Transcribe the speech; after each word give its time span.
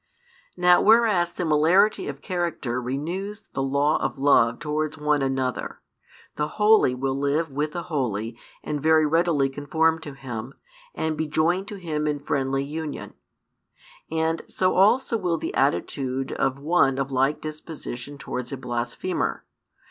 Now 0.57 0.81
whereas 0.81 1.31
similarity 1.31 2.07
of 2.07 2.23
character 2.23 2.81
renews 2.81 3.43
the 3.53 3.61
law 3.61 4.01
of 4.01 4.17
love 4.17 4.57
towards 4.57 4.97
one 4.97 5.21
another, 5.21 5.79
the 6.37 6.47
holy 6.57 6.95
will 6.95 7.13
live 7.15 7.51
with 7.51 7.73
the 7.73 7.83
holy 7.83 8.35
and 8.63 8.81
very 8.81 9.05
readily 9.05 9.47
conform 9.47 9.99
to 10.01 10.13
him, 10.13 10.55
and 10.95 11.15
be 11.15 11.27
joined 11.27 11.67
to 11.67 11.75
him 11.75 12.07
in 12.07 12.19
friendly 12.19 12.63
union. 12.63 13.13
And 14.09 14.41
so 14.47 14.73
also 14.75 15.17
will 15.17 15.37
be 15.37 15.49
the 15.51 15.55
attitude 15.55 16.31
of 16.31 16.57
one 16.57 16.97
of 16.97 17.11
like 17.11 17.39
disposition 17.39 18.17
towards 18.17 18.51
a 18.51 18.57
blasphemer. 18.57 19.45